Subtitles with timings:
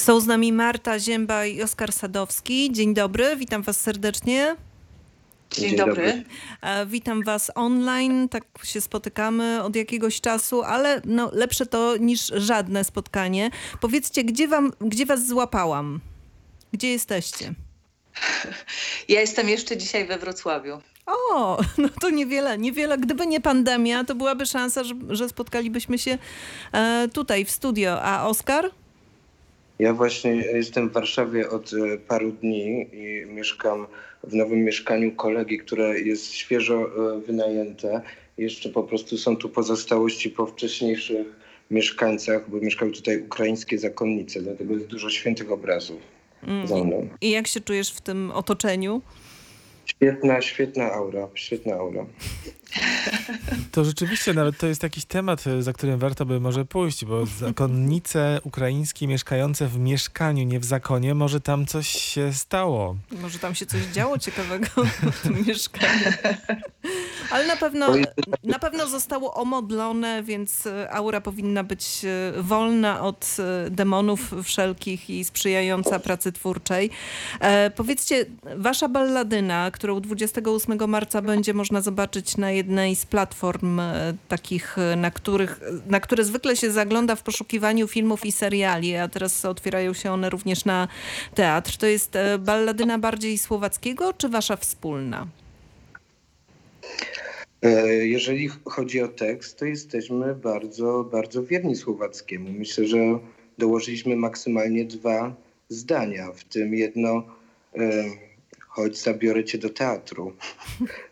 [0.00, 2.72] Są z nami Marta Zięba i Oskar Sadowski.
[2.72, 4.56] Dzień dobry, witam was serdecznie.
[5.50, 5.94] Dzień, Dzień dobry.
[6.06, 6.24] dobry.
[6.62, 12.26] E, Witam was online, tak się spotykamy od jakiegoś czasu, ale no, lepsze to niż
[12.36, 13.50] żadne spotkanie.
[13.80, 16.00] Powiedzcie, gdzie, wam, gdzie was złapałam?
[16.72, 17.54] Gdzie jesteście?
[19.08, 20.80] Ja jestem jeszcze dzisiaj we Wrocławiu.
[21.06, 22.98] O, no to niewiele, niewiele.
[22.98, 26.18] Gdyby nie pandemia, to byłaby szansa, że, że spotkalibyśmy się
[26.72, 28.02] e, tutaj w studio.
[28.02, 28.70] A Oskar?
[29.80, 33.86] Ja właśnie jestem w Warszawie od e, paru dni i mieszkam
[34.24, 38.00] w nowym mieszkaniu kolegi, które jest świeżo e, wynajęte.
[38.38, 41.26] Jeszcze po prostu są tu pozostałości po wcześniejszych
[41.70, 45.98] mieszkańcach, bo mieszkały tutaj ukraińskie zakonnice, dlatego jest dużo świętych obrazów
[46.64, 47.08] za mną.
[47.20, 49.02] I jak się czujesz w tym otoczeniu?
[49.86, 52.06] Świetna, świetna aura, świetna aura.
[53.72, 57.26] To rzeczywiście nawet to jest jakiś temat, e, za którym warto by może pójść, bo
[57.26, 62.96] zakonnice ukraińskie mieszkające w mieszkaniu, nie w zakonie, może tam coś się stało.
[63.12, 64.66] Może tam się coś działo ciekawego
[65.12, 66.12] w tym mieszkaniu.
[67.30, 67.86] Ale na pewno,
[68.44, 73.36] na pewno zostało omodlone, więc e, aura powinna być e, wolna od
[73.70, 76.90] demonów wszelkich i sprzyjająca pracy twórczej.
[77.40, 84.14] E, powiedzcie, wasza balladyna, którą 28 marca będzie można zobaczyć na jednej z platform e,
[84.28, 89.08] takich, e, na, których, na które zwykle się zagląda w poszukiwaniu filmów i seriali, a
[89.08, 90.88] teraz otwierają się one również na
[91.34, 91.76] teatr.
[91.76, 95.26] To jest e, balladyna bardziej słowackiego, czy wasza wspólna?
[98.02, 102.50] Jeżeli chodzi o tekst, to jesteśmy bardzo, bardzo wierni słowackiemu.
[102.52, 102.98] Myślę, że
[103.58, 105.34] dołożyliśmy maksymalnie dwa
[105.68, 107.24] zdania, w tym jedno
[108.68, 110.32] chodź zabiorę cię do teatru.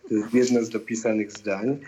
[0.09, 1.79] To jest jedno z dopisanych zdań.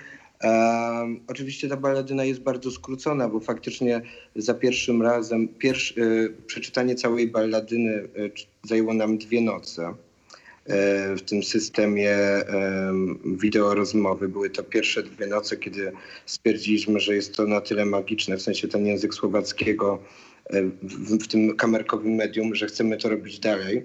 [0.45, 4.03] Um, oczywiście ta baladyna jest bardzo skrócona, bo faktycznie
[4.37, 6.03] za pierwszym razem, pierwsz, e,
[6.47, 9.95] przeczytanie całej balladyny e, c- zajęło nam dwie noce e,
[11.17, 14.29] w tym systemie em, wideo rozmowy.
[14.29, 15.93] Były to pierwsze dwie noce, kiedy
[16.27, 19.99] stwierdziliśmy, że jest to na tyle magiczne, w sensie ten język słowackiego
[20.83, 23.83] w tym kamerkowym medium, że chcemy to robić dalej.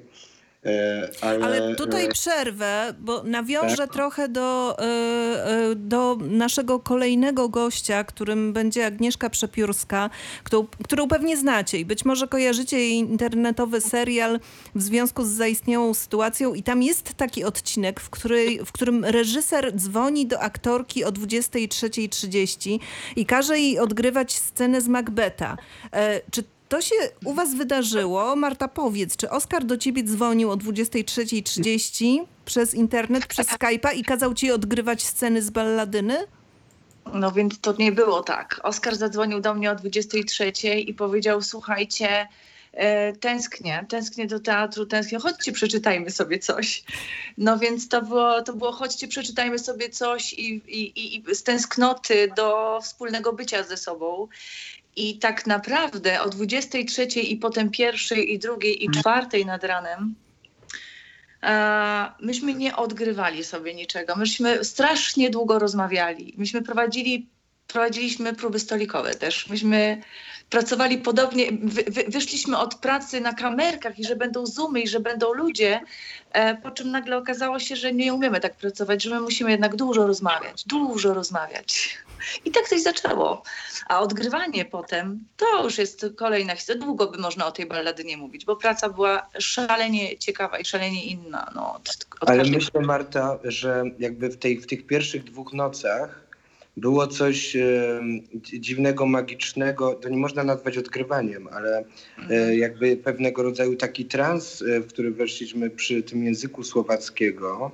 [0.65, 3.93] E, Ale, Ale tutaj e, przerwę, bo nawiążę Tak.
[3.93, 10.09] trochę do, e, do naszego kolejnego gościa, którym będzie Agnieszka Przepiórska,
[10.43, 14.39] którą, którą pewnie znacie i być może kojarzycie jej internetowy serial
[14.75, 19.75] w związku z zaistniałą sytuacją i tam jest taki odcinek, w, której, w którym reżyser
[19.75, 22.79] dzwoni do aktorki o 23.30
[23.15, 25.57] i każe jej odgrywać scenę z Macbeta.
[26.31, 26.95] Czy to się
[27.25, 28.35] u was wydarzyło?
[28.35, 34.33] Marta, powiedz, czy Oskar do ciebie dzwonił o 23.30 przez internet, przez Skype'a i kazał
[34.33, 36.17] ci odgrywać sceny z balladyny?
[37.13, 38.59] No więc to nie było tak.
[38.63, 42.27] Oskar zadzwonił do mnie o 23 i powiedział: Słuchajcie,
[42.73, 46.83] e, tęsknię, tęsknię do teatru, tęsknię, chodźcie, przeczytajmy sobie coś.
[47.37, 51.43] No więc to było, to było chodźcie, przeczytajmy sobie coś i, i, i, i z
[51.43, 54.27] tęsknoty do wspólnego bycia ze sobą.
[54.95, 60.15] I tak naprawdę o 23 i potem pierwszej i drugiej i czwartej nad ranem
[61.43, 64.15] e, myśmy nie odgrywali sobie niczego.
[64.15, 66.33] Myśmy strasznie długo rozmawiali.
[66.37, 67.29] Myśmy prowadzili,
[67.67, 69.49] prowadziliśmy próby stolikowe też.
[69.49, 70.01] Myśmy
[70.49, 74.99] pracowali podobnie, wy, wy, wyszliśmy od pracy na kamerkach i że będą zoomy i że
[74.99, 75.81] będą ludzie,
[76.31, 79.75] e, po czym nagle okazało się, że nie umiemy tak pracować, że my musimy jednak
[79.75, 81.97] dużo rozmawiać, dużo rozmawiać.
[82.45, 83.43] I tak coś zaczęło.
[83.87, 86.81] A odgrywanie potem to już jest kolejna historia.
[86.85, 91.51] Długo by można o tej balladynie mówić, bo praca była szalenie ciekawa i szalenie inna.
[91.55, 91.89] No, od,
[92.21, 96.25] od Ale każdej- myślę, Marta, że jakby w, tej, w tych pierwszych dwóch nocach
[96.77, 98.01] było coś e,
[98.35, 99.93] dzi- dziwnego, magicznego.
[99.93, 101.83] To nie można nazwać odgrywaniem, ale
[102.29, 107.71] e, jakby pewnego rodzaju taki trans, e, w który weszliśmy przy tym języku słowackiego,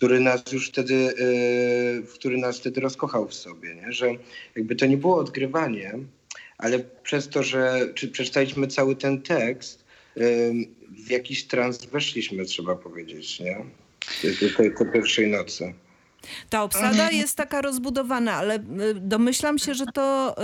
[0.00, 3.92] który nas już wtedy, e, który nas wtedy rozkochał w sobie, nie?
[3.92, 4.06] że
[4.56, 5.98] jakby to nie było odgrywanie,
[6.58, 9.84] ale przez to, że czy przeczytaliśmy cały ten tekst,
[10.16, 10.20] e,
[10.90, 13.64] w jakiś trans weszliśmy, trzeba powiedzieć, nie?
[14.56, 15.74] Tej pierwszej nocy.
[16.50, 18.60] Ta obsada jest taka rozbudowana, ale y,
[18.94, 20.36] domyślam się, że to,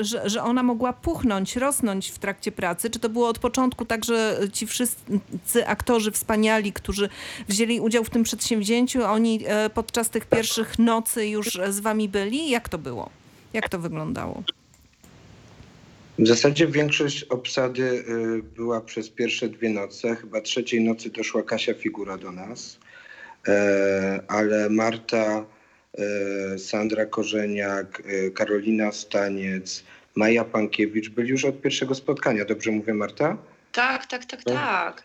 [0.00, 2.90] y, że, że ona mogła puchnąć, rosnąć w trakcie pracy.
[2.90, 7.08] Czy to było od początku tak, że ci wszyscy aktorzy wspaniali, którzy
[7.48, 12.50] wzięli udział w tym przedsięwzięciu, oni y, podczas tych pierwszych nocy już z wami byli?
[12.50, 13.10] Jak to było?
[13.52, 14.42] Jak to wyglądało?
[16.18, 18.04] W zasadzie większość obsady
[18.56, 20.16] była przez pierwsze dwie noce.
[20.16, 22.78] Chyba trzeciej nocy doszła Kasia Figura do nas.
[23.48, 25.44] E, ale Marta,
[25.98, 32.44] e, Sandra Korzeniak, e, Karolina Staniec, Maja Pankiewicz byli już od pierwszego spotkania.
[32.44, 33.36] Dobrze mówię, Marta?
[33.72, 35.04] Tak, tak, tak, tak.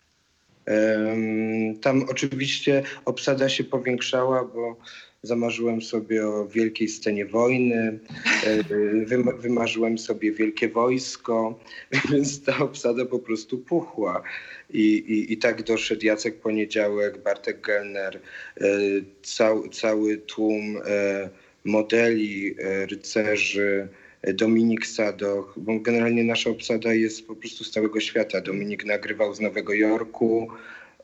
[0.65, 4.77] Em, Tam oczywiście obsada się powiększała, bo
[5.23, 7.99] zamarzyłem sobie o wielkiej scenie wojny,
[8.43, 8.63] e,
[9.05, 11.59] wym- wymarzyłem sobie wielkie wojsko,
[12.11, 14.23] więc ta obsada po prostu puchła.
[14.69, 18.19] I, i, i tak doszedł Jacek Poniedziałek, Bartek Gelner,
[18.61, 18.67] e,
[19.21, 21.29] cał, cały tłum e,
[21.65, 22.55] modeli,
[22.91, 23.87] rycerzy,
[24.33, 28.41] Dominik Sadoch, bo generalnie nasza obsada jest po prostu z całego świata.
[28.41, 30.47] Dominik nagrywał z Nowego Jorku,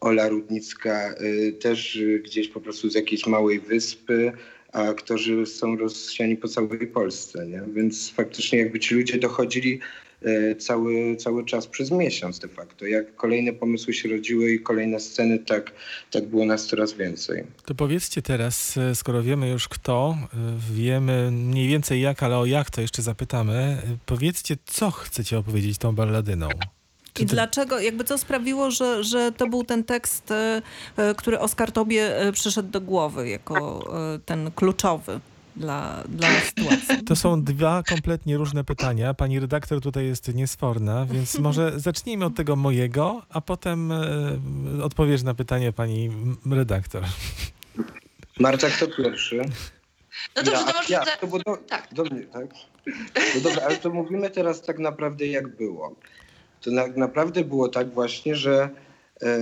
[0.06, 4.31] Ola Rudnicka y, też y, gdzieś po prostu z jakiejś małej wyspy,
[4.74, 7.62] a aktorzy są rozsiani po całej Polsce, nie?
[7.74, 9.80] Więc faktycznie jakby ci ludzie dochodzili
[10.25, 12.86] y, cały, cały czas przez miesiąc de facto.
[12.86, 15.72] Jak kolejne pomysły się rodziły i kolejne sceny, tak,
[16.12, 17.44] tak było nas coraz więcej.
[17.66, 20.18] To powiedzcie teraz, skoro wiemy już kto,
[20.74, 25.96] wiemy mniej więcej jak, ale o jak to jeszcze zapytamy, powiedzcie, co chcecie opowiedzieć tą
[25.96, 26.50] balladyną.
[27.16, 30.62] Czy I to- dlaczego, jakby co sprawiło, że, że to był ten tekst, e,
[30.98, 33.90] e, który Oskar tobie e, przyszedł do głowy jako
[34.26, 35.20] ten kluczowy
[35.56, 37.04] dla, dla sytuacji?
[37.06, 39.14] To są dwa kompletnie różne pytania.
[39.14, 44.04] Pani redaktor tutaj jest niesforna, więc może zacznijmy od tego mojego, a potem e,
[44.84, 46.12] odpowiesz na pytanie pani
[46.52, 47.04] redaktor.
[48.40, 49.42] Marta, kto pierwszy?
[50.36, 50.94] No dobrze, ja, to może...
[50.94, 51.88] ja, to było do, tak.
[51.92, 52.46] do mnie, tak?
[53.36, 55.96] No dobra, ale to mówimy teraz tak naprawdę jak było.
[56.66, 58.70] To na, naprawdę było tak właśnie, że
[59.22, 59.38] e,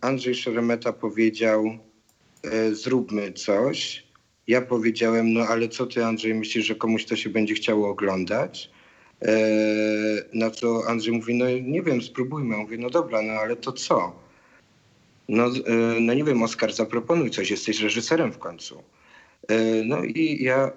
[0.00, 1.64] Andrzej Szeremeta powiedział
[2.44, 4.06] e, zróbmy coś.
[4.46, 8.70] Ja powiedziałem, no ale co ty Andrzej myślisz, że komuś to się będzie chciało oglądać?
[9.22, 9.32] E,
[10.32, 12.56] na co Andrzej mówi, no nie wiem, spróbujmy.
[12.56, 14.12] Mówię, no dobra, no ale to co?
[15.28, 15.50] No, e,
[16.00, 18.82] no nie wiem, Oskar, zaproponuj coś, jesteś reżyserem w końcu.
[19.48, 20.72] E, No i ja e,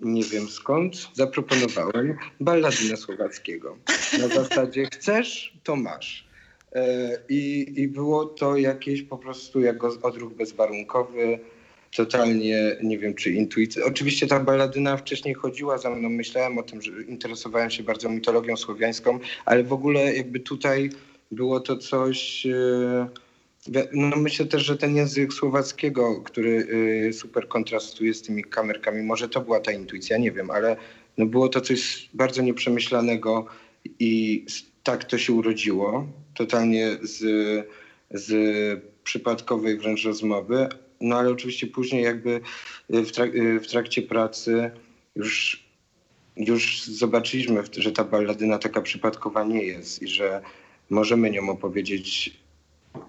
[0.00, 3.76] nie wiem skąd zaproponowałem balladynę słowackiego.
[4.20, 6.26] Na zasadzie chcesz, to masz.
[6.72, 11.38] E, I, I było to jakieś po prostu jak odruch bezwarunkowy,
[11.96, 13.84] totalnie nie wiem czy intuicja.
[13.84, 18.56] Oczywiście ta balladyna wcześniej chodziła za mną, myślałem o tym, że interesowałem się bardzo mitologią
[18.56, 20.90] słowiańską, ale w ogóle jakby tutaj
[21.30, 22.46] było to coś...
[22.46, 23.29] Wi-
[23.92, 26.50] No myślę też, że ten język słowackiego, który
[27.08, 30.76] y, super kontrastuje z tymi kamerkami, może to była ta intuicja, nie wiem, ale
[31.18, 33.46] no było to coś bardzo nieprzemyślanego
[33.98, 34.44] i
[34.82, 37.18] tak to się urodziło, totalnie z,
[38.10, 38.30] z
[39.04, 40.68] przypadkowej wręcz rozmowy.
[41.00, 42.30] No ale oczywiście później jakby
[42.94, 44.70] y, w, trak- y, w trakcie pracy
[45.16, 45.64] już,
[46.36, 50.42] już zobaczyliśmy, że ta balladyna taka przypadkowa nie jest i że
[50.90, 52.39] możemy nią opowiedzieć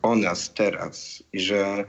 [0.02, 1.86] o nas teraz i że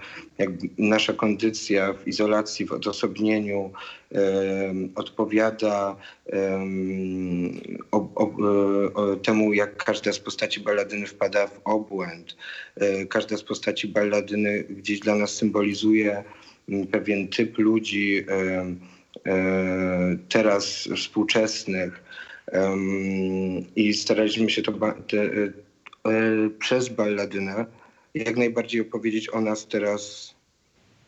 [0.79, 3.71] nasza kondycja w izolacji, w odosobnieniu
[4.11, 5.97] em, odpowiada
[6.27, 7.61] em,
[7.91, 8.31] o, o,
[8.94, 12.37] o temu, jak każda z postaci balladyny wpada w obłęd.
[12.77, 16.25] E, każda z postaci balladyny gdzieś dla nas symbolizuje
[16.91, 18.75] pewien typ ludzi e,
[20.29, 22.03] teraz współczesnych.
[23.77, 27.67] I staraliśmy się to ba- te, e, przez balladynę
[28.14, 30.35] jak najbardziej opowiedzieć o nas teraz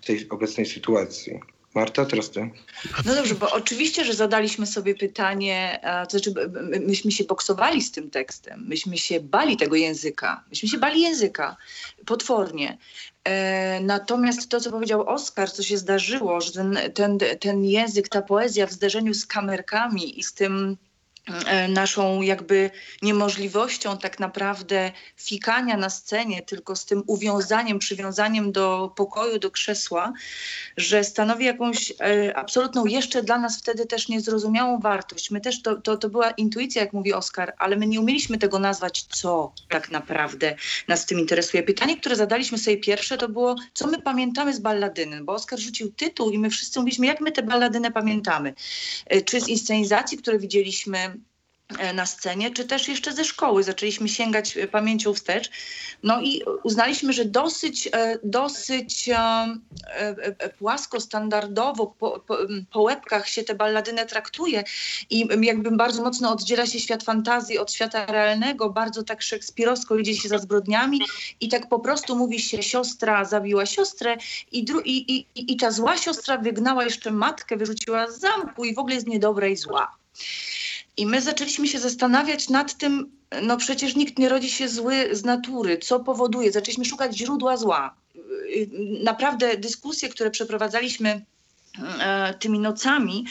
[0.02, 1.40] w tej obecnej sytuacji.
[1.74, 2.50] Marta, teraz ty.
[3.06, 6.34] No dobrze, bo oczywiście, że zadaliśmy sobie pytanie, to znaczy
[6.86, 11.56] myśmy się boksowali z tym tekstem, myśmy się bali tego języka, myśmy się bali języka,
[12.06, 12.78] potwornie.
[13.24, 18.22] E, natomiast to, co powiedział Oskar, co się zdarzyło, że ten, ten, ten język, ta
[18.22, 20.76] poezja w zderzeniu z kamerkami i z tym
[21.68, 22.70] naszą jakby
[23.02, 30.12] niemożliwością tak naprawdę fikania na scenie, tylko z tym uwiązaniem, przywiązaniem do pokoju, do krzesła,
[30.76, 35.30] że stanowi jakąś e, absolutną, jeszcze dla nas wtedy też niezrozumiałą wartość.
[35.30, 38.58] My też, to, to, to była intuicja, jak mówi Oskar, ale my nie umieliśmy tego
[38.58, 40.56] nazwać, co tak naprawdę
[40.88, 41.62] nas w tym interesuje.
[41.62, 45.92] Pytanie, które zadaliśmy sobie pierwsze, to było, co my pamiętamy z balladyny, bo Oskar rzucił
[45.92, 48.54] tytuł i my wszyscy mówiliśmy, jak my tę balladynę pamiętamy.
[49.06, 51.13] E, Czy z inscenizacji, które widzieliśmy e,
[51.94, 53.62] na scenie, czy też jeszcze ze szkoły.
[53.62, 55.50] Zaczęliśmy sięgać e, pamięcią wstecz.
[56.02, 62.38] No i uznaliśmy, że dosyć, e, dosyć e, e, e, płasko, standardowo po, po,
[62.72, 64.64] po łebkach się tę balladynę traktuje
[65.10, 70.16] i jakby bardzo mocno oddziela się świat fantazji od świata realnego, bardzo tak szekspirowsko idzie
[70.16, 71.00] się za zbrodniami
[71.40, 74.16] i tak po prostu mówi się siostra zabiła siostrę
[74.52, 78.78] i, i, i, i ta zła siostra wygnała jeszcze matkę, wyrzuciła z zamku i w
[78.78, 79.96] ogóle jest niedobra i zła.
[80.96, 83.10] I my zaczęliśmy się zastanawiać nad tym,
[83.42, 86.52] no przecież nikt nie rodzi się zły z natury, co powoduje.
[86.52, 87.94] Zaczęliśmy szukać źródła zła.
[89.02, 91.24] Naprawdę dyskusje, które przeprowadzaliśmy
[92.00, 93.24] e, tymi nocami,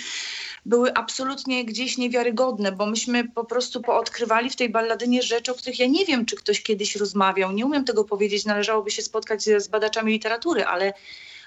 [0.66, 5.80] były absolutnie gdzieś niewiarygodne, bo myśmy po prostu poodkrywali w tej balladynie rzeczy, o których
[5.80, 7.52] ja nie wiem, czy ktoś kiedyś rozmawiał.
[7.52, 10.94] Nie umiem tego powiedzieć, należałoby się spotkać z badaczami literatury, ale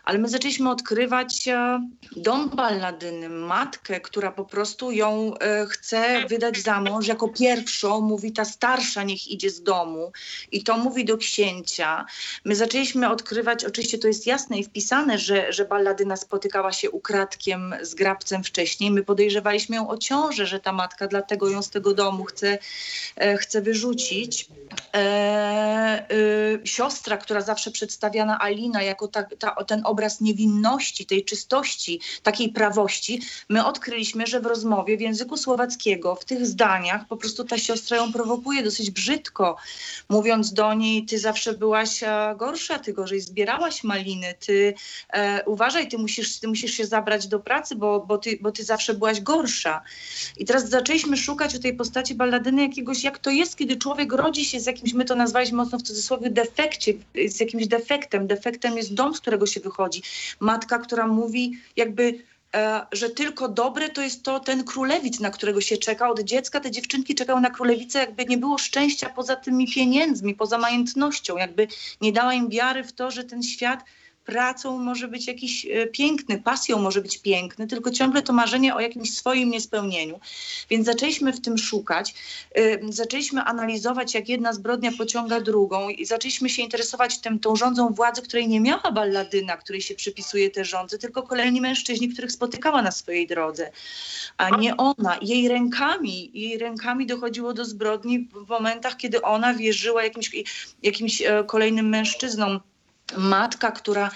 [0.07, 1.81] ale my zaczęliśmy odkrywać e,
[2.17, 7.07] dom balladyny, matkę, która po prostu ją e, chce wydać za mąż.
[7.07, 10.13] Jako pierwszą mówi ta starsza, niech idzie z domu.
[10.53, 12.07] I to mówi do księcia.
[12.45, 17.75] My zaczęliśmy odkrywać, oczywiście to jest jasne i wpisane, że, że balladyna spotykała się ukradkiem
[17.83, 18.91] z grabcem wcześniej.
[18.91, 22.59] My podejrzewaliśmy ją o ciążę, że ta matka dlatego ją z tego domu chce,
[23.17, 24.49] e, chce wyrzucić.
[24.95, 32.01] E, y, siostra, która zawsze przedstawiana Alina jako ta, ta, ten obraz niewinności, tej czystości,
[32.23, 37.45] takiej prawości, my odkryliśmy, że w rozmowie w języku słowackiego, w tych zdaniach, po prostu
[37.45, 39.57] ta siostra ją prowokuje dosyć brzydko,
[40.09, 42.01] mówiąc do niej, ty zawsze byłaś
[42.37, 44.75] gorsza, ty gorzej zbierałaś maliny, ty
[45.13, 48.65] e, uważaj, ty musisz, ty musisz się zabrać do pracy, bo, bo, ty, bo ty
[48.65, 49.83] zawsze byłaś gorsza.
[50.37, 54.45] I teraz zaczęliśmy szukać u tej postaci balladyny jakiegoś, jak to jest, kiedy człowiek rodzi
[54.45, 56.93] się z jakimś, my to nazwaliśmy mocno w cudzysłowie defekcie,
[57.29, 58.27] z jakimś defektem.
[58.27, 59.86] Defektem jest dom, z którego się wychodzi.
[60.41, 62.15] Matka, która mówi jakby
[62.55, 66.09] e, że tylko dobre to jest to ten królewic, na którego się czeka.
[66.09, 70.59] Od dziecka te dziewczynki czekały na królewicę, jakby nie było szczęścia poza tymi pieniędzmi, poza
[70.59, 71.69] majętnością, jakby
[72.01, 73.85] nie dała im wiary w to, że ten świat
[74.27, 78.81] pracą może być jakiś e, piękny, pasją może być piękny, tylko ciągle to marzenie o
[78.81, 80.21] jakimś swoim niespełnieniu.
[80.71, 82.15] Więc zaczęliśmy w tym szukać,
[82.55, 87.89] e, zaczęliśmy analizować, jak jedna zbrodnia pociąga drugą i zaczęliśmy się interesować tym, tą rządzą
[87.89, 92.83] władzy, której nie miała balladyna, której się przypisuje te rządzy, tylko kolejni mężczyźni, których spotykała
[92.83, 93.71] na swojej drodze,
[94.37, 95.19] a nie ona.
[95.23, 100.31] Jej rękami, jej rękami dochodziło do zbrodni w momentach, kiedy ona wierzyła jakimś,
[100.83, 102.61] jakimś e, kolejnym mężczyznom
[103.17, 104.11] matka, która,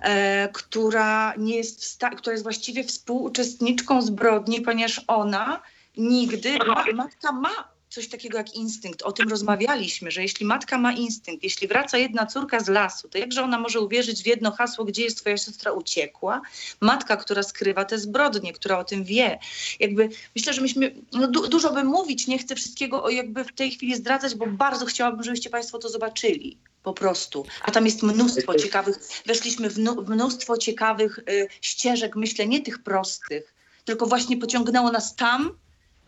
[0.00, 1.84] e, która, nie jest
[2.16, 5.62] która jest właściwie współuczestniczką zbrodni, ponieważ ona
[5.96, 9.02] nigdy, ma, matka ma coś takiego jak instynkt.
[9.02, 13.18] O tym rozmawialiśmy, że jeśli matka ma instynkt, jeśli wraca jedna córka z lasu, to
[13.18, 16.40] jakże ona może uwierzyć w jedno hasło, gdzie jest twoja siostra uciekła?
[16.80, 19.38] Matka, która skrywa te zbrodnie, która o tym wie.
[19.80, 23.52] Jakby myślę, że myśmy, no du- dużo by mówić, nie chcę wszystkiego o jakby w
[23.52, 26.56] tej chwili zdradzać, bo bardzo chciałabym, żebyście państwo to zobaczyli.
[26.82, 27.46] Po prostu.
[27.62, 33.54] A tam jest mnóstwo ciekawych, weszliśmy w mnóstwo ciekawych y, ścieżek, myślę, nie tych prostych,
[33.84, 35.58] tylko właśnie pociągnęło nas tam,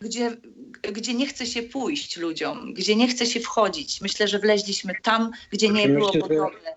[0.01, 0.37] gdzie,
[0.93, 4.01] gdzie nie chce się pójść ludziom, gdzie nie chce się wchodzić.
[4.01, 6.75] Myślę, że wleźliśmy tam, gdzie nie Znaczy, było podobne.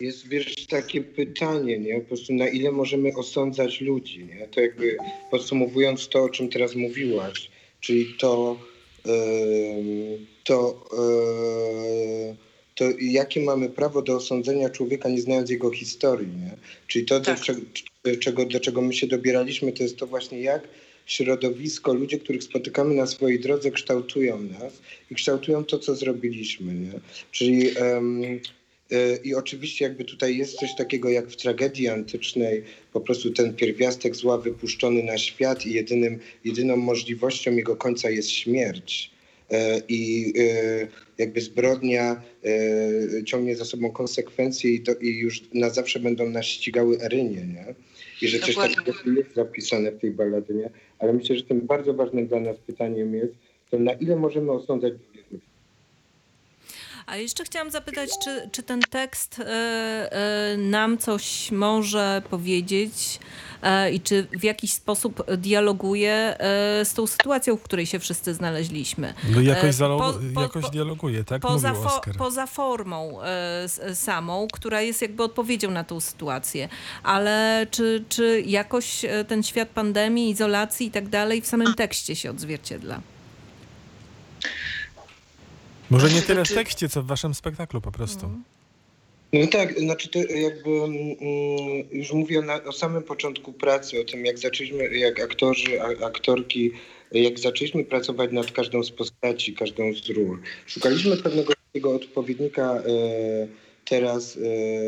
[0.00, 2.00] Jest, wiesz, takie pytanie, nie?
[2.00, 4.48] Po prostu na ile możemy osądzać ludzi, nie?
[4.48, 4.96] To jakby
[5.30, 7.50] podsumowując to, o czym teraz mówiłaś,
[7.80, 8.56] czyli to,
[9.04, 12.36] em, to, e,
[12.74, 16.56] to jakie mamy prawo do osądzenia człowieka, nie znając jego historii, nie?
[16.86, 17.38] Czyli to, Tak.
[18.04, 20.68] do, czego, do czego my się dobieraliśmy, to jest to właśnie jak
[21.10, 27.00] środowisko, ludzie, których spotykamy na swojej drodze, kształtują nas i kształtują to, co zrobiliśmy, nie?
[27.30, 27.70] Czyli
[28.92, 32.62] E, I oczywiście jakby tutaj jest coś takiego jak w tragedii antycznej,
[32.92, 38.30] po prostu ten pierwiastek zła wypuszczony na świat i jedynym, jedyną możliwością jego końca jest
[38.30, 39.10] śmierć.
[39.50, 40.88] E, I e,
[41.18, 42.22] jakby zbrodnia
[43.26, 47.74] ciągnie za sobą konsekwencje i, to, i już na zawsze będą nas ścigały erynie, nie?
[48.22, 48.76] I że coś Dokładnie.
[48.76, 53.14] takiego jest zapisane w tej balladynie, ale myślę, że tym bardzo ważnym dla nas pytaniem
[53.14, 53.34] jest,
[53.70, 54.92] to na ile możemy osądzać
[57.10, 59.44] A jeszcze chciałam zapytać, czy, czy ten tekst e,
[60.12, 63.18] e, nam coś może powiedzieć
[63.62, 68.34] e, i czy w jakiś sposób dialoguje e, z tą sytuacją, w której się wszyscy
[68.34, 69.14] znaleźliśmy.
[69.34, 71.42] No jakoś, po- po- jakoś po- dialoguje, tak?
[71.42, 72.14] Poza, Mówił Oskar.
[72.16, 73.18] poza formą
[73.64, 76.68] s- samą, która jest jakby odpowiedzią na tą sytuację,
[77.02, 82.30] ale czy, czy jakoś ten świat pandemii, izolacji i tak dalej w samym tekście się
[82.30, 83.00] odzwierciedla?
[85.90, 88.30] Może nie tyle w Znaczy- tekście, co w waszym spektaklu po prostu.
[89.32, 91.16] No tak, znaczy to jakby mm,
[91.92, 96.72] już mówię na, o samym początku pracy, o tym jak zaczęliśmy, jak aktorzy, a, aktorki,
[97.12, 100.38] jak zaczęliśmy pracować nad każdą z postaci, każdą z ról.
[100.66, 102.82] Szukaliśmy pewnego takiego odpowiednika e,
[103.84, 104.40] teraz e,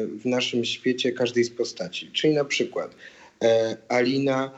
[0.06, 2.10] w naszym świecie każdej z postaci.
[2.12, 2.94] Czyli na przykład
[3.42, 4.50] e, Alina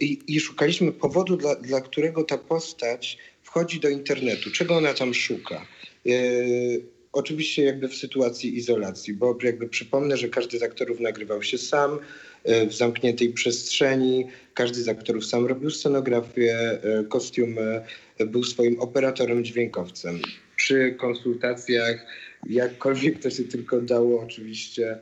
[0.00, 5.14] i, i szukaliśmy powodu, dla, dla którego ta postać wchodzi do internetu, czego ona tam
[5.14, 5.66] szuka.
[6.06, 11.58] E, Oczywiście jakby w sytuacji izolacji, bo jakby przypomnę, że każdy z aktorów nagrywał się
[11.58, 11.98] sam
[12.44, 17.82] e, w zamkniętej przestrzeni, każdy z aktorów sam robił scenografię, e, kostiumy,
[18.26, 20.18] był swoim operatorem, dźwiękowcem.
[20.56, 22.06] Przy konsultacjach,
[22.46, 24.98] jakkolwiek to się tylko dało, oczywiście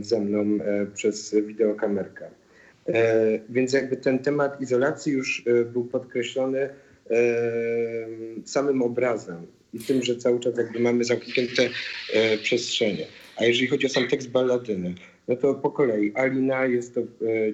[0.00, 0.58] ze mną
[0.94, 2.30] przez wideokamerkę.
[3.48, 6.68] Więc jakby ten temat izolacji już był podkreślony
[8.44, 11.68] samym obrazem i tym, że cały czas jakby mamy zamknięte
[12.14, 13.06] e, przestrzenie.
[13.36, 14.94] A jeżeli chodzi o sam tekst balladyny,
[15.28, 16.12] no to po kolei.
[16.14, 17.06] Alina jest to e,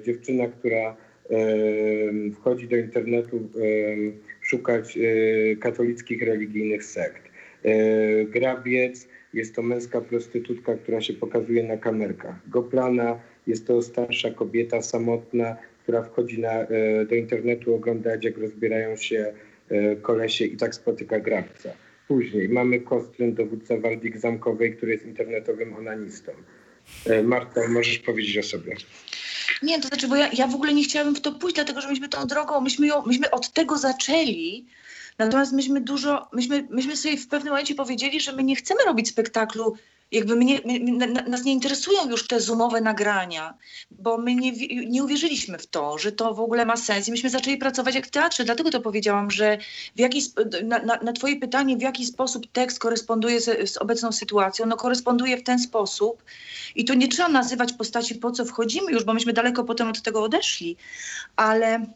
[0.02, 0.96] dziewczyna, która
[1.30, 1.37] e,
[2.34, 3.40] wchodzi do internetu e,
[4.40, 7.22] szukać e, katolickich religijnych sekt.
[7.64, 12.48] E, Grabiec jest to męska prostytutka, która się pokazuje na kamerkach.
[12.48, 16.66] Goplana jest to starsza kobieta samotna, która wchodzi na,
[17.08, 19.32] do internetu oglądać, jak rozbierają się
[20.02, 21.72] kolesie i tak spotyka grabca.
[22.08, 26.32] Później mamy Kostryn, dowódca Waldik Zamkowej, który jest internetowym onanistą.
[27.06, 28.76] E, Marta, możesz powiedzieć o sobie.
[29.62, 31.88] Nie, to znaczy, bo ja, ja w ogóle nie chciałabym w to pójść, dlatego że
[31.88, 34.66] myśmy tą drogą, myśmy, ją, myśmy od tego zaczęli,
[35.18, 39.08] natomiast myśmy dużo, myśmy, myśmy sobie w pewnym momencie powiedzieli, że my nie chcemy robić
[39.08, 39.76] spektaklu,
[40.12, 40.60] jakby mnie,
[41.26, 43.54] nas nie interesują już te zoomowe nagrania,
[43.90, 44.52] bo my nie,
[44.86, 48.06] nie uwierzyliśmy w to, że to w ogóle ma sens i myśmy zaczęli pracować jak
[48.06, 49.58] w teatrze, dlatego to powiedziałam, że
[49.96, 50.22] w jaki,
[50.64, 54.76] na, na, na twoje pytanie, w jaki sposób tekst koresponduje z, z obecną sytuacją, no
[54.76, 56.22] koresponduje w ten sposób,
[56.74, 60.02] i to nie trzeba nazywać postaci, po co wchodzimy już, bo myśmy daleko potem od
[60.02, 60.76] tego odeszli,
[61.36, 61.86] ale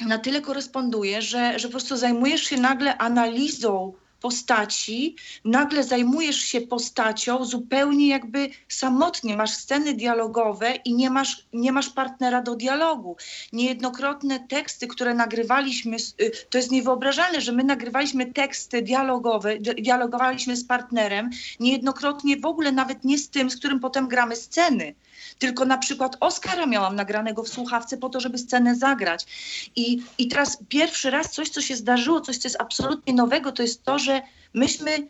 [0.00, 6.60] na tyle koresponduje, że, że po prostu zajmujesz się nagle analizą postaci, nagle zajmujesz się
[6.60, 9.36] postacią zupełnie jakby samotnie.
[9.36, 13.16] Masz sceny dialogowe i nie masz, nie masz partnera do dialogu.
[13.52, 20.56] Niejednokrotne teksty, które nagrywaliśmy, y, to jest niewyobrażalne, że my nagrywaliśmy teksty dialogowe, di- dialogowaliśmy
[20.56, 24.94] z partnerem, niejednokrotnie w ogóle nawet nie z tym, z którym potem gramy sceny.
[25.38, 29.26] Tylko na przykład Oscara miałam nagranego w słuchawce po to, żeby scenę zagrać.
[29.76, 33.62] I, I teraz pierwszy raz coś, co się zdarzyło, coś, co jest absolutnie nowego, to
[33.62, 34.11] jest to, że
[34.54, 35.08] myśmy,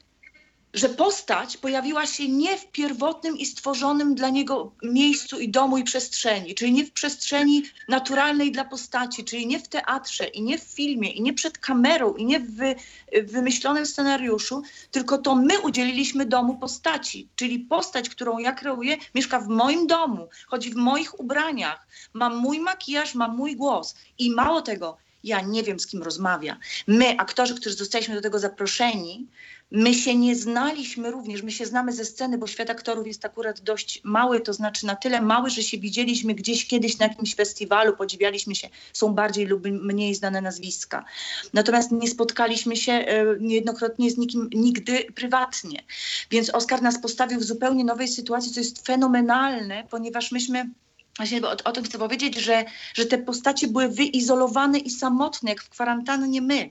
[0.75, 5.85] że postać pojawiła się nie w pierwotnym i stworzonym dla niego miejscu i domu i
[5.85, 10.63] przestrzeni, czyli nie w przestrzeni naturalnej dla postaci, czyli nie w teatrze i nie w
[10.63, 12.75] filmie i nie przed kamerą i nie w wy,
[13.23, 19.41] w wymyślonym scenariuszu, tylko to my udzieliliśmy domu postaci, czyli postać, którą ja kreuję, mieszka
[19.41, 24.63] w moim domu, chodzi w moich ubraniach, mam mój makijaż, mam mój głos i mało
[24.63, 26.57] tego, ja nie wiem z kim rozmawia.
[26.87, 29.27] My, aktorzy, którzy zostaliśmy do tego zaproszeni,
[29.73, 33.61] my się nie znaliśmy również, my się znamy ze sceny, bo świat aktorów jest akurat
[33.61, 37.97] dość mały, to znaczy na tyle mały, że się widzieliśmy gdzieś kiedyś na jakimś festiwalu,
[37.97, 41.05] podziwialiśmy się, są bardziej lub mniej znane nazwiska.
[41.53, 45.83] Natomiast nie spotkaliśmy się e, niejednokrotnie z nikim nigdy prywatnie.
[46.31, 50.71] Więc Oskar nas postawił w zupełnie nowej sytuacji, co jest fenomenalne, ponieważ myśmy
[51.17, 55.63] Właśnie o, o tym chcę powiedzieć, że, że te postacie były wyizolowane i samotne, jak
[55.63, 56.71] w kwarantannie my.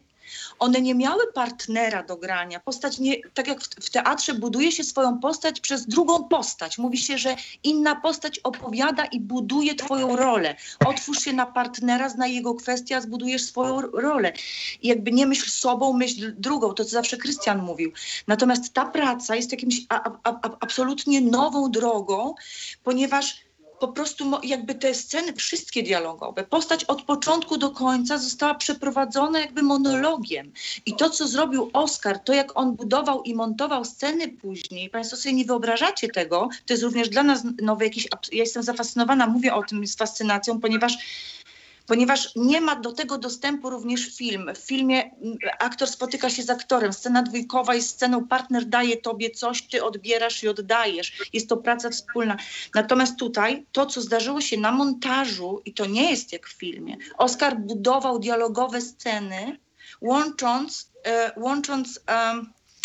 [0.59, 2.59] One nie miały partnera do grania.
[2.59, 6.77] Postać nie, tak jak w, teatrze buduje się swoją postać przez drugą postać.
[6.77, 10.55] Mówi się, że inna postać opowiada i buduje twoją rolę.
[10.85, 14.33] Otwórz się na partnera, znaj jego kwestię, a zbudujesz swoją rolę.
[14.81, 16.73] I jakby nie myśl sobą, myśl drugą.
[16.73, 17.91] To, co zawsze Krystian mówił.
[18.27, 22.35] Natomiast ta praca jest jakimś a, a, a, absolutnie nową drogą,
[22.83, 23.50] ponieważ
[23.81, 29.63] po prostu jakby te sceny wszystkie dialogowe, postać od początku do końca została przeprowadzona jakby
[29.63, 30.51] monologiem.
[30.85, 35.33] I to, co zrobił Oscar, to jak on budował i montował sceny później, Państwo sobie
[35.33, 39.63] nie wyobrażacie tego, to jest również dla nas nowe jakiś, ja jestem zafascynowana, mówię o
[39.63, 40.97] tym z fascynacją, ponieważ
[41.91, 44.51] Ponieważ nie ma do tego dostępu również film.
[44.55, 46.93] W filmie mm, aktor spotyka się z aktorem.
[46.93, 51.29] Scena dwójkowa jest sceną, partner daje tobie coś, ty odbierasz i oddajesz.
[51.33, 52.37] Jest to praca wspólna.
[52.75, 56.97] Natomiast tutaj to, co zdarzyło się na montażu, i to nie jest jak w filmie,
[57.17, 59.57] Oskar budował dialogowe sceny,
[60.01, 61.99] łącząc, e, łącząc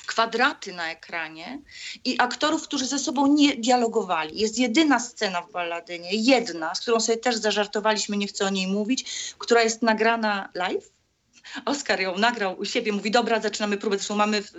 [0.06, 1.60] kwadraty na ekranie
[2.04, 4.40] i aktorów, którzy ze sobą nie dialogowali.
[4.40, 8.66] Jest jedyna scena w balladynie, jedna, z którą sobie też zażartowaliśmy, nie chcę o niej
[8.66, 10.90] mówić, która jest nagrana live.
[11.64, 14.52] Oskar ją nagrał u siebie, mówi dobra, zaczynamy próbę, zresztą mamy, w-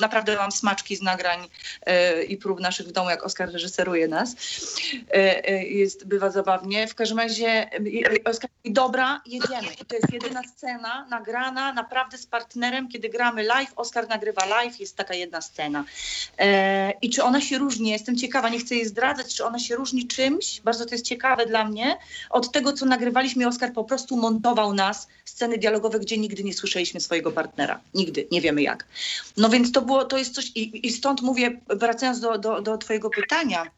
[0.00, 1.48] naprawdę mam smaczki z nagrań
[1.86, 4.36] e, i prób naszych w domu, jak Oskar reżyseruje nas.
[5.10, 6.88] E, e, jest, bywa zabawnie.
[6.88, 7.70] W każdym razie
[8.24, 9.68] Oskar mówi, dobra, jedziemy.
[9.82, 13.72] I to jest jedyna scena nagrana naprawdę z partnerem, kiedy gramy live.
[13.76, 15.84] Oskar nagrywa live, jest taka jedna scena.
[17.02, 17.90] I czy ona się różni?
[17.90, 21.46] Jestem ciekawa, nie chcę jej zdradzać, czy ona się różni czymś, bardzo to jest ciekawe
[21.46, 21.98] dla mnie,
[22.30, 23.46] od tego, co nagrywaliśmy.
[23.46, 27.80] Oskar po prostu montował nas sceny dialogowe, gdzie nigdy nie słyszeliśmy swojego partnera.
[27.94, 28.86] Nigdy, nie wiemy jak.
[29.36, 32.78] No więc to było, to jest coś, i, i stąd mówię, wracając do, do, do
[32.78, 33.70] twojego pytania,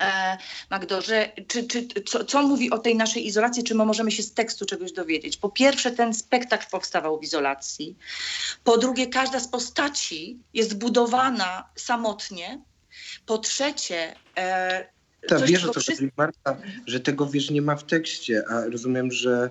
[0.00, 0.38] e,
[0.70, 4.22] Magdo, że czy, czy, co, co mówi o tej naszej izolacji, czy my możemy się
[4.22, 5.36] z tekstu czegoś dowiedzieć?
[5.36, 7.96] Po pierwsze, ten spektakl powstawał w izolacji.
[8.64, 12.60] Po drugie, każda z postaci jest budowana samotnie.
[13.26, 14.86] Po trzecie, e,
[15.28, 16.56] Tak, coś, wiesz czego o co wszyscy- Marta,
[16.86, 19.50] że tego wiesz nie ma w tekście, a rozumiem, że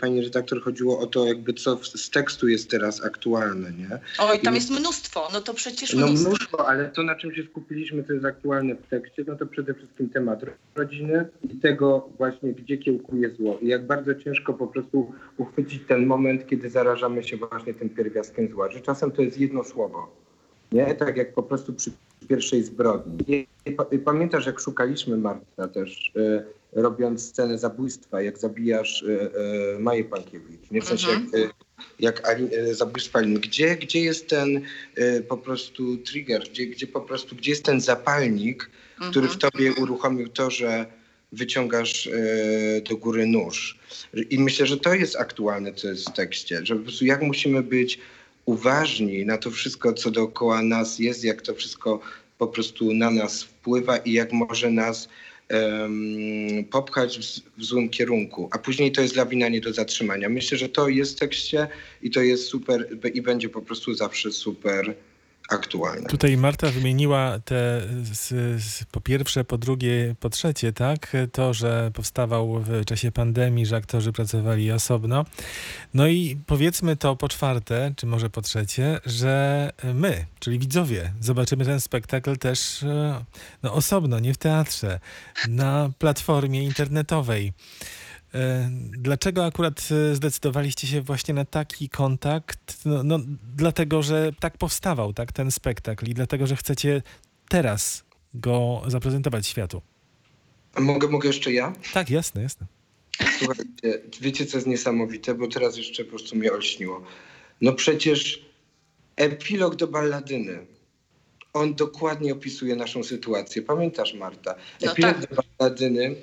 [0.00, 3.88] pani redaktor chodziło o to, jakby co z tekstu jest teraz aktualne, nie?
[4.18, 6.28] Oj, tam I- jest mnóstwo, no to przecież No mnóstwo.
[6.28, 9.74] mnóstwo, ale to na czym się skupiliśmy, to jest aktualne w tekście, no to przede
[9.74, 10.40] wszystkim temat
[10.74, 16.06] rodziny i tego właśnie, gdzie kiełkuje zło i jak bardzo ciężko po prostu uchwycić ten
[16.06, 20.14] moment, kiedy zarażamy się właśnie tym pierwiastkiem zła, że czasem to jest jedno słowo,
[20.72, 20.94] nie?
[20.94, 21.90] Tak jak po prostu przy
[22.28, 23.18] pierwszej zbrodni.
[23.28, 29.30] I, i, i pamiętasz, jak szukaliśmy Marta też, y, robiąc scenę zabójstwa, jak zabijasz y,
[29.76, 30.82] y, Maję Pankiewicz, nie?
[30.82, 31.30] W sensie Mhm.
[31.32, 31.54] jak, y,
[31.98, 33.40] jak Ali, zabójstwa Aliny.
[33.40, 34.60] Gdzie, gdzie jest ten
[34.98, 38.70] y, po prostu trigger, gdzie, gdzie po prostu, gdzie jest ten zapalnik,
[39.10, 39.38] który w Mhm.
[39.52, 40.86] tobie uruchomił to, że
[41.32, 43.78] wyciągasz y, do góry nóż.
[44.30, 47.62] I myślę, że to jest aktualne, co jest w tekście, że po prostu jak musimy
[47.62, 47.98] być
[48.44, 52.00] uważni na to wszystko, co dookoła nas jest, jak to wszystko
[52.38, 55.08] po prostu na nas wpływa i jak może nas
[56.70, 57.18] popchać
[57.58, 60.28] w, złym kierunku, a później to jest lawina nie do zatrzymania.
[60.28, 61.68] Myślę, że to jest w tekście
[62.02, 64.94] i to jest super i będzie po prostu zawsze super
[65.50, 66.08] aktualne.
[66.08, 68.28] Tutaj Marta wymieniła te z,
[68.62, 71.12] z, po pierwsze, po drugie, po trzecie, tak?
[71.32, 75.24] To, że powstawał w czasie pandemii, że aktorzy pracowali osobno.
[75.94, 81.64] No i powiedzmy to po czwarte, czy może po trzecie, że my, czyli widzowie, zobaczymy
[81.64, 83.24] ten spektakl też e,
[83.62, 85.00] no, osobno, nie w teatrze,
[85.48, 87.52] na platformie internetowej.
[88.34, 92.84] E, Dlaczego akurat e, zdecydowaliście się właśnie na taki kontakt?
[92.84, 93.18] No, no,
[93.56, 97.02] dlatego, że tak powstawał tak, ten spektakl i dlatego, że chcecie
[97.48, 99.82] teraz go zaprezentować światu.
[100.74, 101.72] A mogę, mogę jeszcze ja?
[101.92, 102.66] Tak, jasne, jasne.
[103.38, 107.02] Słuchajcie, wiecie co jest niesamowite, bo teraz jeszcze po prostu mnie olśniło.
[107.60, 108.44] No przecież
[109.16, 110.66] epilog do balladyny.
[111.52, 113.62] On dokładnie opisuje naszą sytuację.
[113.62, 114.54] Pamiętasz, Marta?
[114.82, 115.30] No Epilog tak.
[115.30, 116.16] do balladyny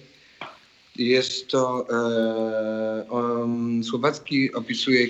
[0.98, 1.88] jest to.
[1.90, 5.10] E, on, Słowacki opisuje, e,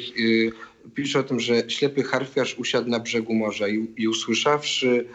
[0.95, 5.05] pisze o tym, że ślepy harfiarz usiadł na brzegu morza i, i usłyszawszy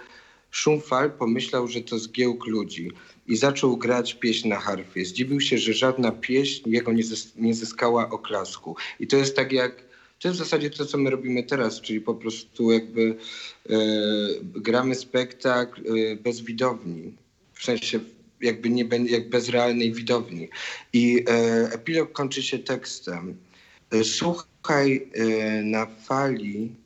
[0.51, 2.91] szum fal, pomyślał, że to zgiełk ludzi
[3.27, 5.05] i zaczął grać pieśń na harfie.
[5.05, 8.77] Zdziwił się, że żadna pieśń jego nie, zys- nie zyskała oklasku.
[9.01, 9.77] I to jest tak jak,
[10.21, 13.17] to jest w zasadzie to, co my robimy teraz, czyli po prostu jakby
[13.71, 13.77] e,
[14.43, 17.13] gramy spektakl e, bez widowni.
[17.55, 18.01] W sensie
[18.43, 20.49] jakby nie jak bez realnej widowni.
[20.93, 23.37] I e, epilog kończy się tekstem.
[23.91, 26.83] E, Słuchaj e, na fali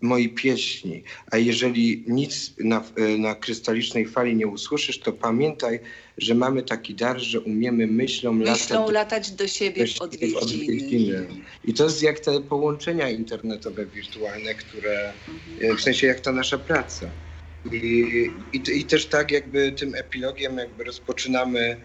[0.00, 2.84] mojej pieśni, a jeżeli nic na,
[3.18, 5.80] na krystalicznej fali nie usłyszysz, to pamiętaj,
[6.18, 10.02] że mamy taki dar, że umiemy myślą, Myślą latać latać do siebie w
[10.36, 11.26] odwiedziny.
[11.64, 15.12] I to jest jak te połączenia internetowe, wirtualne, które,
[15.78, 17.10] w sensie jak ta nasza praca.
[17.72, 21.76] I, i, I też tak jakby tym epilogiem jakby rozpoczynamy,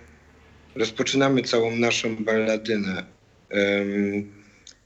[0.75, 3.05] rozpoczynamy całą naszą balladynę.
[3.49, 4.31] Em,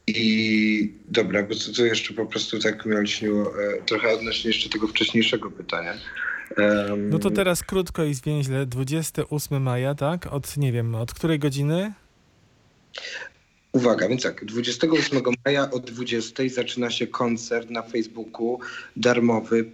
[0.08, 4.88] I dobra, bo co jeszcze po prostu tak mi olśniło, e, trochę odnośnie jeszcze tego
[4.88, 5.94] wcześniejszego pytania.
[6.58, 10.34] Em, No to teraz krótko i zwięźle, 28 maja, tak?
[10.34, 11.94] Od, nie wiem, od której godziny?
[13.76, 18.60] Uwaga, więc tak, 28 maja o 20 zaczyna się koncert na Facebooku,
[18.96, 19.66] darmowy.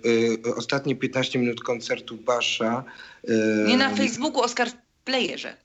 [0.45, 2.83] Y, ostatnie 15 minut koncertu Basza.
[3.29, 3.33] y,
[3.67, 4.73] Nie na Facebooku, Oskar w
[5.05, 5.57] playerze.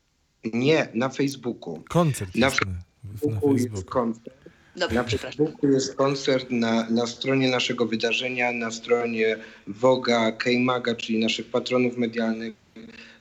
[0.53, 1.83] Nie, na Facebooku.
[1.88, 4.37] Koncert Na jest na, na Facebooku jest koncert.
[4.77, 5.09] Dobra, Na.
[5.09, 11.96] Facebooku jest koncert na, na stronie naszego wydarzenia, na stronie Woga, K-Maga, czyli naszych patronów
[11.96, 12.55] medialnych.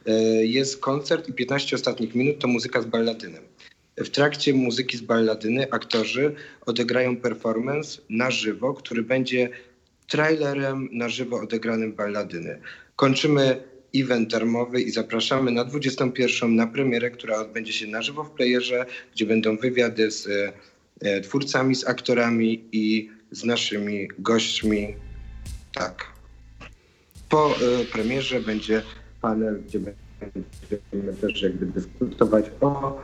[0.07, 3.43] Y, Jest koncert i 15 ostatnich minut to muzyka z balladynem.
[3.97, 9.49] W trakcie muzyki z balladyny aktorzy odegrają performance na żywo, który będzie
[10.07, 12.59] trailerem na żywo odegranym balladyny.
[12.95, 13.63] Kończymy
[13.95, 18.85] event darmowy i zapraszamy na 21 na premierę, która odbędzie się na żywo w playerze,
[19.13, 20.27] gdzie będą wywiady z
[21.01, 24.95] e, twórcami, z aktorami i z naszymi gośćmi.
[25.73, 26.05] Tak.
[27.29, 28.81] Po e, premierze będzie
[29.21, 33.01] panel, gdzie będziemy też jakby dyskutować o,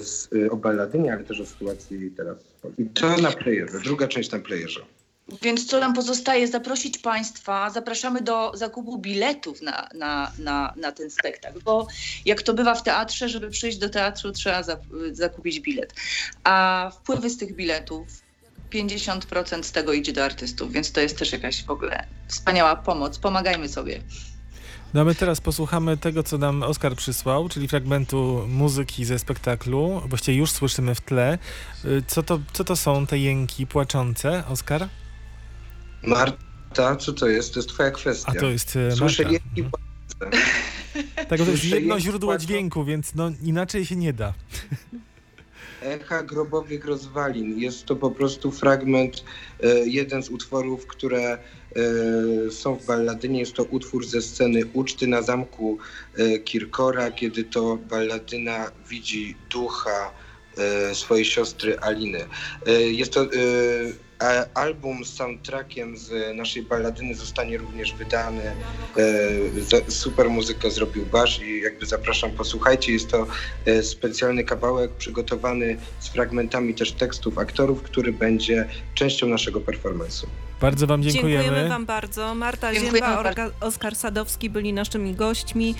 [0.00, 0.60] z, e, o
[1.12, 2.36] ale też o sytuacji teraz.
[2.78, 4.80] I to na playerze, druga część na playerze.
[5.42, 6.48] Więc co nam pozostaje?
[6.48, 11.86] Zaprosić Państwa, zapraszamy do zakupu biletów na, na, na, na ten spektakl, bo
[12.24, 14.76] jak to bywa w teatrze, żeby przyjść do teatru trzeba za,
[15.12, 15.94] zakupić bilet.
[16.44, 18.08] A wpływy z tych biletów,
[18.72, 23.18] 50% z tego idzie do artystów, więc to jest też jakaś w ogóle wspaniała pomoc.
[23.18, 24.00] Pomagajmy sobie.
[24.94, 30.02] No a my teraz posłuchamy tego, co nam Oskar przysłał, czyli fragmentu muzyki ze spektaklu.
[30.08, 31.38] Właściwie już słyszymy w tle.
[31.84, 34.88] Y, Co to, co to są te jęki płaczące, Oskar?
[36.02, 37.54] Marta, co to jest?
[37.54, 38.32] To jest twoja kwestia.
[38.36, 39.32] A to jest Słyszę Marta.
[39.32, 39.70] jęki Mhm.
[39.70, 40.38] płaczące.
[41.16, 44.34] Tak, to jest Słyszę jedno źródło dźwięku, więc no inaczej się nie da.
[45.82, 47.58] Echa grobowych rozwalin.
[47.58, 49.24] Jest to po prostu fragment,
[49.62, 53.40] e, jeden z utworów, które e, są w balladynie.
[53.40, 55.78] Jest to utwór ze sceny uczty na zamku
[56.16, 60.12] e, Kirkora, kiedy to balladyna widzi ducha
[60.92, 62.26] swojej siostry Aliny.
[62.90, 63.26] Jest to
[64.54, 68.42] album z soundtrackiem z naszej balladyny zostanie również wydany.
[68.96, 72.92] E, Super muzykę zrobił Basz i jakby zapraszam, posłuchajcie.
[72.92, 73.26] Jest to
[73.66, 80.26] e, specjalny kawałek przygotowany z fragmentami też tekstów aktorów, który będzie częścią naszego performance'u.
[80.60, 81.44] Bardzo wam dziękujemy.
[81.44, 82.34] Dziękujemy wam bardzo.
[82.34, 85.74] Marta Dziękujemy Zięba, Oskar Sadowski byli naszymi gośćmi.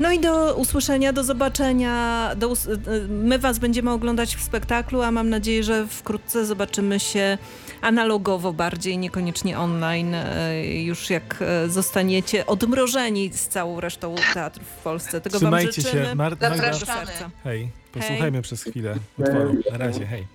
[0.00, 2.30] No i do usłyszenia, do zobaczenia.
[2.36, 2.78] Do us- y,
[3.08, 7.38] My was będziemy oglądać w spektaklu, a mam nadzieję, że wkrótce zobaczymy się
[7.82, 14.82] analogowo bardziej, niekoniecznie online, y, już jak y, zostaniecie odmrożeni z całą resztą teatrów w
[14.82, 15.20] Polsce.
[15.20, 16.06] Tego Trzymajcie wam życzymy.
[16.06, 16.14] się.
[16.14, 17.10] Mar- Zapraszamy.
[17.44, 19.56] hej, posłuchajmy przez chwilę utworu.
[19.70, 20.26] Na razie, hej.